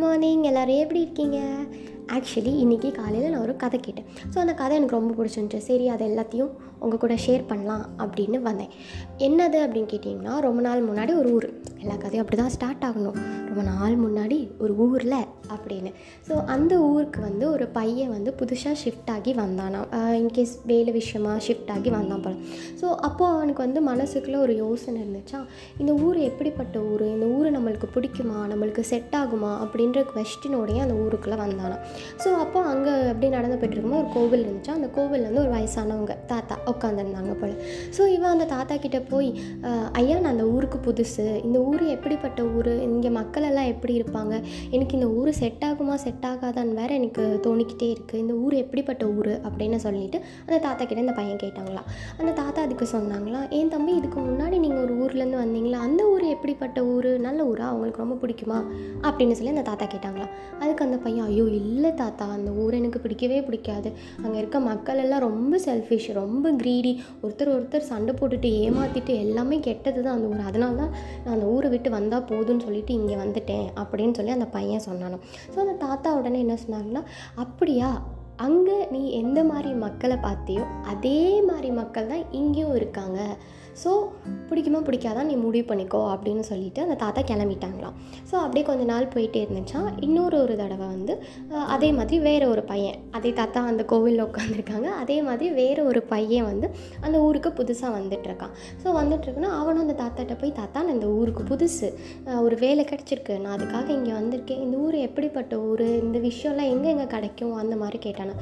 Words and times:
Morning 0.00 0.42
எல்லோரும் 0.48 0.80
எப்படி 0.82 1.00
இருக்கீங்க? 1.00 1.38
ஆக்சுவலி 2.14 2.52
இன்றைக்கி 2.62 2.88
காலையில் 2.98 3.30
நான் 3.30 3.40
ஒரு 3.40 3.54
கதை 3.62 3.78
கேட்டேன். 3.80 4.06
ஸோ 4.32 4.36
அந்த 4.38 4.52
கதை 4.60 4.74
எனக்கு 4.76 4.96
ரொம்ப 4.98 5.12
பிடிச்சிருந்துச்சு. 5.18 5.60
சரி 5.68 5.86
அதை 5.94 6.04
எல்லாத்தையும் 6.10 6.52
உங்கள் 6.84 7.02
கூட 7.04 7.14
ஷேர் 7.26 7.48
பண்ணலாம் 7.50 7.84
அப்படின்னு 8.04 8.40
வந்தேன். 8.48 8.72
என்னது 9.28 9.58
அப்படின்னு 9.66 9.92
கேட்டிங்கன்னா 9.94 10.34
ரொம்ப 10.46 10.60
நாள் 10.68 10.86
முன்னாடி 10.90 11.14
ஒரு 11.22 11.30
ஊர். 11.36 11.48
எல்லா 11.82 11.94
கதையும் 11.96 12.24
அப்படி 12.24 12.38
தான் 12.42 12.54
ஸ்டார்ட் 12.56 12.86
ஆகணும். 12.88 13.18
ரொம்ப 13.48 13.62
நாள் 13.70 13.94
முன்னாடி 14.04 14.36
ஒரு 14.62 14.72
ஊரில் 14.86 15.20
அப்படின்னு. 15.54 15.90
ஸோ 16.26 16.34
அந்த 16.54 16.74
ஊருக்கு 16.88 17.20
வந்து 17.28 17.44
ஒரு 17.54 17.64
பையன் 17.78 18.12
வந்து 18.16 18.30
புதுசாக 18.40 18.74
ஷிஃப்ட் 18.82 19.10
ஆகி 19.14 19.32
வந்தானா 19.40 19.80
இன்கேஸ் 20.20 20.52
வேலை 20.70 20.92
விஷயமா 20.98 21.32
ஷிஃப்ட் 21.46 21.70
ஆகி 21.74 21.90
வந்தான் 21.96 22.22
போல 22.24 22.34
ஸோ 22.80 22.86
அப்போது 23.08 23.32
அவனுக்கு 23.36 23.62
வந்து 23.66 23.80
மனசுக்குள்ளே 23.88 24.38
ஒரு 24.46 24.54
யோசனை 24.56 24.98
இருந்துச்சா 25.04 25.40
இந்த 25.78 25.92
ஊர் 26.06 26.18
எப்படிப்பட்ட 26.28 26.76
ஊர்? 26.90 27.04
இந்த 27.14 27.26
ஊர் 27.36 27.48
நம்மளுக்கு 27.56 27.88
பிடிக்குமா? 27.96 28.38
நம்மளுக்கு 28.52 28.84
செட் 28.92 29.16
ஆகுமா? 29.22 29.52
அப்படின்ற 29.64 30.04
கொஸ்டினோடையே 30.12 30.82
அந்த 30.86 30.96
ஊருக்குள்ளே 31.04 31.38
வந்தானா 31.44 31.78
ஸோ 32.24 32.28
அப்போ 32.44 32.60
அங்கே 32.72 32.94
அப்படியே 33.12 33.32
நடந்து 33.36 33.58
போயிட்டு 33.58 33.76
இருக்கும்போது 33.76 34.04
ஒரு 34.04 34.12
கோவில் 34.18 34.44
இருந்துச்சா. 34.46 34.76
அந்த 34.78 34.90
கோவில் 34.98 35.26
வந்து 35.28 35.42
ஒரு 35.44 35.52
வயசானவங்க 35.56 36.16
தாத்தா. 36.32 36.56
உட்காந்துருந்தாங்க 36.72 37.34
போல். 37.40 37.54
ஸோ 37.96 38.02
இவன் 38.16 38.32
அந்த 38.34 38.46
தாத்தா 38.54 38.74
கிட்டே 38.84 39.00
போய் 39.12 39.28
ஐயா 40.00 40.16
நான் 40.22 40.32
அந்த 40.34 40.46
ஊருக்கு 40.54 40.80
புதுசு. 40.88 41.26
இந்த 41.46 41.58
ஊர் 41.70 41.84
எப்படிப்பட்ட 41.96 42.40
ஊர்? 42.56 42.72
இங்கே 42.88 43.10
மக்களெல்லாம் 43.18 43.70
எப்படி 43.74 43.94
இருப்பாங்க? 44.00 44.34
எனக்கு 44.76 44.96
இந்த 44.98 45.08
ஊர் 45.20 45.30
செட் 45.40 45.64
ஆகுமா 45.68 45.96
செட் 46.04 46.26
ஆகாதான்னு 46.32 46.78
வேறு 46.80 46.98
எனக்கு 47.00 47.24
தோணிக்கிட்டே 47.46 47.88
இருக்குது 47.94 48.22
இந்த 48.24 48.34
ஊர் 48.44 48.56
எப்படிப்பட்ட 48.62 49.04
ஊர்? 49.18 49.32
அப்படின்னு 49.48 49.80
சொல்லிட்டு 49.86 50.20
அந்த 50.46 50.58
தாத்தா 50.66 50.82
கிட்டே 50.84 51.04
இந்த 51.06 51.16
பையன் 51.20 51.42
கேட்டாங்களாம். 51.44 51.88
அந்த 52.20 52.30
தாத்தா 52.40 52.60
அதுக்கு 52.66 52.86
சொன்னாங்களாம் 52.94 53.46
ஏன் 53.58 53.72
தம்பி 53.74 53.92
இதுக்கு 54.00 54.18
முன்னாடி 54.28 54.56
நீங்கள் 54.64 54.82
ஒரு 54.84 54.94
ஊர்லேருந்து 55.02 55.40
வந்தீங்களா? 55.42 55.80
அந்த 55.88 56.02
ஊர் 56.12 56.24
எப்படிப்பட்ட 56.34 56.78
ஊர்? 56.94 57.10
நல்ல 57.26 57.40
ஊரா? 57.50 57.66
அவங்களுக்கு 57.72 58.04
ரொம்ப 58.04 58.16
பிடிக்குமா? 58.22 58.58
அப்படின்னு 59.08 59.36
சொல்லி 59.38 59.54
அந்த 59.54 59.64
தாத்தா 59.70 59.86
கேட்டாங்களாம். 59.94 60.32
அதுக்கு 60.62 60.84
அந்த 60.86 60.98
பையன் 61.04 61.26
ஐயோ 61.30 61.46
இல்லை 61.60 61.92
தாத்தா. 62.02 62.26
அந்த 62.38 62.50
ஊர் 62.62 62.78
எனக்கு 62.80 62.98
பிடிக்கவே 63.04 63.38
பிடிக்காது. 63.48 63.90
அங்கே 64.24 64.36
இருக்க 64.40 64.58
மக்கள் 64.70 65.02
எல்லாம் 65.04 65.24
ரொம்ப 65.28 65.54
செல்ஃபிஷ் 65.66 66.08
ரொம்ப 66.20 66.52
க்ரீடி. 66.60 66.92
ஒருத்தர் 67.24 67.52
ஒருத்தர் 67.56 67.88
சண்டை 67.90 68.14
போட்டுட்டு 68.20 68.50
ஏமாற்றிட்டு 68.64 69.14
எல்லாமே 69.24 69.58
கெட்டது 69.68 70.00
தான் 70.06 70.16
அந்த 70.16 70.30
ஊர். 70.32 70.46
அதனால 70.50 70.76
தான் 70.82 70.94
நான் 71.24 71.34
அந்த 71.36 71.48
ஊரை 71.56 71.70
விட்டு 71.74 71.90
வந்தால் 71.98 72.28
போதும்னு 72.30 72.66
சொல்லிட்டு 72.68 72.94
இங்கே 73.00 73.18
வந்துட்டேன் 73.24 73.68
அப்படின்னு 73.82 74.16
சொல்லி 74.20 74.38
அந்த 74.38 74.48
பையன் 74.56 74.86
சொன்னானோ 74.88 75.18
ஸோ 75.52 75.58
அந்த 75.64 75.76
தாத்தா 75.86 76.10
உடனே 76.20 76.40
என்ன 76.46 76.56
சொன்னாங்கன்னா 76.64 77.04
அப்படியா? 77.44 77.90
அங்கே 78.44 78.76
நீ 78.92 79.00
எந்த 79.20 79.40
மாதிரி 79.48 79.70
மக்களை 79.82 80.16
பார்த்தியோ 80.26 80.62
அதே 80.92 81.18
மாதிரி 81.48 81.70
மக்கள் 81.78 82.10
தான் 82.12 82.22
இங்கேயும் 82.38 82.76
இருக்காங்க. 82.78 83.18
ஸோ 83.82 83.90
பிடிக்குமா 84.50 84.78
பிடிக்காதா 84.86 85.22
நீ 85.30 85.34
முடிவு 85.42 85.66
பண்ணிக்கோ 85.68 85.98
அப்படின்னு 86.12 86.44
சொல்லிட்டு 86.48 86.80
அந்த 86.84 86.96
தாத்தா 87.02 87.20
கிளம்பிட்டாங்களாம். 87.30 87.94
ஸோ 88.30 88.34
அப்படியே 88.44 88.64
கொஞ்ச 88.68 88.84
நாள் 88.90 89.06
போயிட்டே 89.14 89.40
இருந்துச்சா 89.44 89.80
இன்னொரு 90.06 90.36
ஒரு 90.44 90.54
தடவை 90.60 90.86
வந்து 90.94 91.14
அதே 91.74 91.88
மாதிரி 91.98 92.16
வேறு 92.28 92.46
ஒரு 92.54 92.62
பையன் 92.70 92.98
அதே 93.18 93.30
தாத்தா 93.40 93.60
அந்த 93.72 93.82
கோவிலில் 93.92 94.24
உட்காந்துருக்காங்க 94.28 94.88
அதே 95.02 95.18
மாதிரி 95.28 95.48
வேறு 95.60 95.82
ஒரு 95.90 96.02
பையன் 96.12 96.48
வந்து 96.50 96.66
அந்த 97.04 97.16
ஊருக்கு 97.26 97.52
புதுசாக 97.60 97.92
வந்துட்டுருக்கான். 97.98 98.54
ஸோ 98.82 98.88
வந்துட்டுருக்குன்னா 99.00 99.52
அவனும் 99.60 99.84
அந்த 99.86 99.96
தாத்தாட்ட 100.02 100.36
போய் 100.42 100.56
தாத்தா 100.60 100.82
நான் 100.86 100.96
இந்த 100.98 101.10
ஊருக்கு 101.20 101.44
புதுசு 101.52 101.90
ஒரு 102.46 102.58
வேலை 102.64 102.84
கிடச்சிருக்கு 102.90 103.36
நான் 103.44 103.56
அதுக்காக 103.58 103.88
இங்கே 103.98 104.12
வந்திருக்கேன். 104.18 104.62
இந்த 104.66 104.76
ஊர் 104.86 104.98
எப்படிப்பட்ட 105.08 105.54
ஊர்? 105.70 105.86
இந்த 106.04 106.18
விஷயம்லாம் 106.28 106.72
எங்கே 106.74 106.90
எங்கே 106.94 107.08
கிடைக்கும்? 107.14 107.54
அந்த 107.62 107.76
மாதிரி 107.84 108.00
கேட்டானா. 108.06 108.34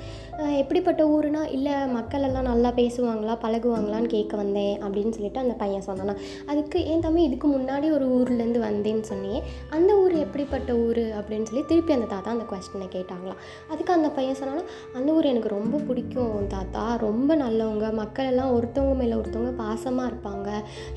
எப்படிப்பட்ட 0.62 1.03
ஊருனா 1.14 1.44
இல்லை 1.59 1.77
மக்கள் 1.97 2.27
எல்லாம் 2.28 2.50
நல்லா 2.53 2.72
பேசுவாங்களா 2.81 3.36
பழகுவாங்களான்னு 3.44 4.14
கேட்க 4.16 4.36
வந்தேன் 4.42 4.75
அப்படின்னு 4.84 5.14
சொல்லி 5.16 5.28
சொல்லிட்டு 5.29 5.45
அந்த 5.45 5.55
பையன் 5.62 5.87
சொன்னானா 5.89 6.15
அதுக்கு 6.51 6.79
ஏன் 6.91 7.03
தம்பி 7.05 7.21
இதுக்கு 7.29 7.47
முன்னாடி 7.57 7.87
ஒரு 7.97 8.06
ஊர்லேருந்து 8.16 8.61
வந்தேன்னு 8.69 9.05
சொன்னியே 9.11 9.39
அந்த 9.77 9.91
ஊர் 10.03 10.15
எப்படிப்பட்ட 10.25 10.71
ஊர்? 10.84 11.03
அப்படின்னு 11.19 11.49
சொல்லி 11.49 11.65
திருப்பி 11.71 11.93
அந்த 11.97 12.09
தாத்தா 12.12 12.28
அந்த 12.37 12.47
கொஸ்டினை 12.53 12.89
கேட்டாங்களாம். 12.97 13.41
அதுக்கு 13.72 13.93
அந்த 13.97 14.09
பையன் 14.19 14.38
சொன்னானா 14.41 14.65
அந்த 14.99 15.09
ஊர் 15.17 15.31
எனக்கு 15.33 15.50
ரொம்ப 15.56 15.77
பிடிக்கும் 15.88 16.47
தாத்தா 16.55 16.84
ரொம்ப 17.06 17.31
நல்லவங்க 17.44 17.87
மக்கள் 18.00 18.31
எல்லாம் 18.33 18.53
ஒருத்தவங்க 18.56 18.97
மேலே 19.03 19.15
ஒருத்தவங்க 19.21 19.53
பாசமாக 19.62 20.11
இருப்பாங்க. 20.11 20.49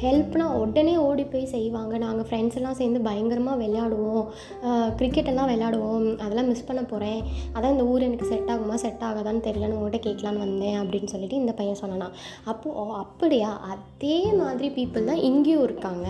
ஹெல்ப்னால் 0.06 0.58
உடனே 0.64 0.96
ஓடி 1.08 1.26
போய் 1.34 1.52
செய்வாங்க. 1.56 1.94
நாங்கள் 2.06 2.28
ஃப்ரெண்ட்ஸ் 2.30 2.60
எல்லாம் 2.62 2.80
சேர்ந்து 2.82 3.02
பயங்கரமாக 3.10 3.60
விளையாடுவோம். 3.64 4.26
கிரிக்கெட் 5.02 5.32
எல்லாம் 5.34 5.52
விளையாடுவோம். 5.54 6.08
அதெல்லாம் 6.26 6.50
மிஸ் 6.52 6.68
பண்ண 6.70 6.84
போகிறேன் 6.94 7.22
அதான் 7.56 7.74
இந்த 7.76 7.86
ஊர் 7.94 8.08
எனக்கு 8.10 8.30
செட் 8.34 8.52
ஆகுமா 8.56 8.78
செட் 8.86 9.06
ஆகாதான்னு 9.10 9.46
தெரியலன்னு 9.50 9.78
உங்கள்கிட்ட 9.80 10.02
கேட்கலான்னு 10.08 10.46
வந்தேன். 10.46 10.80
அப்படின்னு 10.82 11.12
சொல்லிட்டு 11.16 11.42
இந்த 11.44 11.54
பையன் 11.60 11.82
சொன்னானா. 11.84 12.10
அப்போது 12.52 12.76
ஓ 12.82 12.84
அப்படியா? 13.04 13.52
அதே 13.74 14.11
மாதிரி 14.42 14.68
பீப்புள் 14.78 15.08
தான் 15.10 15.22
இங்கேயும் 15.30 15.64
இருக்காங்க. 15.68 16.08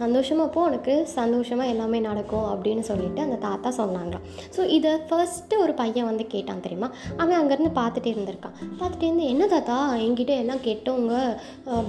சந்தோஷமாக 0.00 0.48
போ 0.54 0.60
உனக்கு 0.68 0.94
சந்தோஷமாக 1.16 1.72
எல்லாமே 1.72 1.98
நடக்கும் 2.08 2.48
அப்படின்னு 2.52 2.84
சொல்லிட்டு 2.90 3.20
அந்த 3.26 3.36
தாத்தா 3.46 3.70
சொன்னாங்களாம். 3.80 4.24
ஸோ 4.56 4.60
இதை 4.76 4.92
ஃபர்ஸ்ட்டு 5.08 5.60
ஒரு 5.64 5.72
பையன் 5.80 6.08
வந்து 6.10 6.26
கேட்டான் 6.34 6.64
தெரியுமா? 6.66 6.88
அவன் 7.20 7.38
அங்கேருந்து 7.40 7.72
பார்த்துட்டே 7.80 8.12
இருந்திருக்கான். 8.14 8.56
பார்த்துட்டே 8.80 9.08
இருந்து 9.08 9.26
என்ன 9.34 9.46
தாத்தா? 9.54 9.78
என்கிட்ட 10.06 10.34
எல்லாம் 10.42 10.62
கெட்டவங்க 10.68 11.14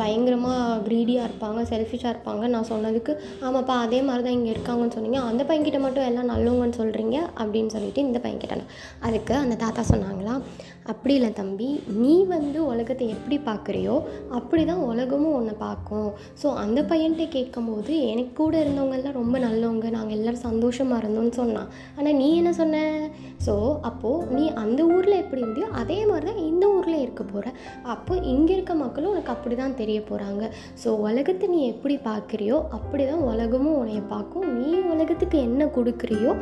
பயங்கரமாக 0.01 0.79
க்ரீடியாக 0.87 1.27
இருப்பாங்க 1.29 1.61
செல்ஃபிஷாக 1.73 2.13
இருப்பாங்க. 2.15 2.43
நான் 2.55 2.69
சொன்னதுக்கு 2.73 3.13
ஆமாப்பா 3.47 3.77
அதே 3.85 4.01
மாதிரி 4.09 4.25
தான் 4.27 4.37
இங்கே 4.39 4.53
இருக்காங்கன்னு 4.55 4.97
சொன்னீங்க. 4.97 5.21
அந்த 5.31 5.41
பையன்கிட்ட 5.49 5.81
மட்டும் 5.85 6.07
எல்லாம் 6.09 6.31
நல்லவங்கன்னு 6.33 6.79
சொல்கிறீங்க 6.81 7.17
அப்படின்னு 7.41 7.73
சொல்லிட்டு 7.77 8.05
இந்த 8.07 8.19
பையன் 8.25 8.43
கேட்டானா. 8.43 8.67
அதுக்கு 9.07 9.35
அந்த 9.43 9.57
தாத்தா 9.65 9.83
சொன்னாங்களா 9.93 10.35
அப்படி 10.91 11.13
இல்லை 11.17 11.29
தம்பி. 11.39 11.67
நீ 12.03 12.13
வந்து 12.35 12.59
உலகத்தை 12.71 13.05
எப்படி 13.15 13.37
பார்க்குறியோ 13.49 13.95
அப்படி 14.37 14.61
தான் 14.69 14.81
உலகமும் 14.91 15.35
ஒன்று 15.39 15.50
உன்னை 15.51 15.63
பார்க்கும். 15.67 16.09
ஸோ 16.41 16.47
அந்த 16.63 16.79
பையன்கிட்ட 16.89 17.25
கேட்கும்போது 17.35 17.93
எனக்கு 18.11 18.33
கூட 18.39 18.53
இருந்தவங்கெல்லாம் 18.63 19.17
ரொம்ப 19.21 19.35
நல்லவங்க. 19.45 19.87
நாங்கள் 19.95 20.15
எல்லோரும் 20.17 20.45
சந்தோஷமாக 20.47 21.01
இருந்தோம்னு 21.01 21.35
சொன்னான். 21.39 21.69
ஆனால் 21.97 22.17
நீ 22.21 22.27
என்ன 22.41 22.51
சொன்ன? 22.59 22.77
ஸோ 23.45 23.53
அப்போது 23.89 24.25
நீ 24.37 24.43
அந்த 24.63 24.81
ஊரில் 24.95 25.19
எப்படி 25.21 25.41
இருந்தியோ 25.45 25.67
அதே 25.81 25.99
மாதிரி 26.09 26.25
தான் 26.29 26.41
இந்த 26.49 26.65
ஊரில் 26.75 27.03
இருக்க 27.03 27.23
போகிற 27.31 27.53
அப்போ 27.93 28.13
இங்கே 28.33 28.53
இருக்க 28.57 28.73
மக்களும் 28.83 29.11
உனக்கு 29.13 29.33
அப்படி 29.35 29.55
தான் 29.61 29.77
தெரிய 29.81 29.99
போகிறாங்க 30.09 30.43
ஸோ 30.83 30.89
உலகத்தை 31.07 31.47
நீ 31.53 31.61
எப்படி 31.73 31.95
பார்க்குறியோ 32.09 32.57
அப்படி 32.77 33.05
தான் 33.11 33.25
உலகமும் 33.31 33.79
உன்னைய 33.81 34.03
பார்க்கும். 34.15 34.47
நீ 34.59 34.71
உலகத்துக்கு 34.93 35.39
என்ன 35.47 35.65
கொடுக்குறியோ 35.77 36.33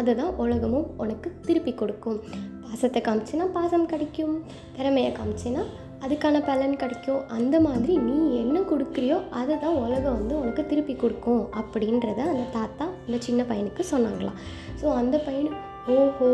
அதை 0.00 0.12
தான் 0.20 0.34
உலகமும் 0.44 0.86
உனக்கு 1.02 1.28
திருப்பி 1.48 1.72
கொடுக்கும். 1.80 2.20
பாசத்தை 2.66 3.00
காமிச்சினா 3.08 3.44
பாசம் 3.56 3.90
கிடைக்கும். 3.92 4.36
திறமையை 4.76 5.10
காமிச்சினா 5.18 5.64
அதுக்கான 6.04 6.36
பலன் 6.48 6.80
கிடைக்கும். 6.82 7.20
அந்த 7.36 7.56
மாதிரி 7.66 7.94
நீ 8.08 8.16
என்ன 8.42 8.56
கொடுக்குறியோ 8.70 9.18
அதை 9.40 9.54
தான் 9.64 9.78
உலகம் 9.84 10.16
வந்து 10.18 10.34
உனக்கு 10.40 10.62
திருப்பி 10.70 10.94
கொடுக்கும் 11.02 11.42
அப்படின்றத 11.60 12.20
அந்த 12.32 12.46
தாத்தா 12.56 12.86
அந்த 13.06 13.18
சின்ன 13.28 13.42
பையனுக்கு 13.50 13.84
சொன்னாங்களாம். 13.92 14.40
ஸோ 14.80 14.86
அந்த 15.02 15.16
பையன் 15.28 15.48
ஓஹோ 15.92 16.28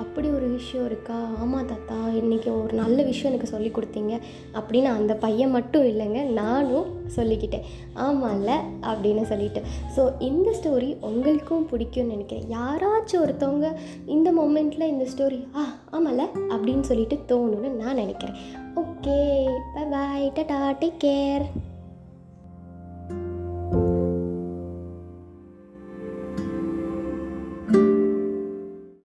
அப்படி 0.00 0.28
ஒரு 0.28 0.48
விஷயம் 0.48 0.86
இருக்கா? 0.86 1.16
ஆமாம் 1.38 1.66
தாத்தா 1.66 1.96
இன்றைக்கி 2.18 2.62
ஒரு 2.62 2.72
நல்ல 2.72 3.02
விஷயம் 3.02 3.30
எனக்கு 3.32 3.50
சொல்லி 3.52 3.70
கொடுத்தீங்க 3.70 4.12
அப்படின்னு 4.58 4.88
அந்த 4.98 5.14
பையன் 5.14 5.50
மட்டும் 5.50 5.84
இல்லைங்க 5.84 6.22
நானும் 6.22 6.86
சொல்லிக்கிட்டேன். 7.16 7.64
ஆமாம்ல 7.94 8.52
அப்படின்னு 8.82 9.22
சொல்லிட்டு. 9.22 9.62
ஸோ 9.96 10.20
இந்த 10.20 10.54
ஸ்டோரி 10.58 10.96
உங்களுக்கும் 11.00 11.68
பிடிக்கும்னு 11.72 12.14
நினைக்கிறேன். 12.14 12.46
யாராச்சும் 12.50 13.22
ஒருத்தவங்க 13.24 13.70
இந்த 14.06 14.30
மொமெண்ட்டில் 14.32 14.90
இந்த 14.94 15.06
ஸ்டோரி 15.16 15.46
ஆ 15.56 15.64
ஆமாம்ல 15.90 16.26
அப்படின்னு 16.48 16.80
சொல்லிட்டு 16.80 17.18
தோணுன்னு 17.32 17.70
நான் 17.82 17.94
நினைக்கிறேன். 17.94 18.38
ஓகே 18.74 19.18
பை 19.74 19.84
பாய் 19.84 20.32
டடா 20.34 20.62
டேக் 20.84 21.02
கேர் 21.06 21.46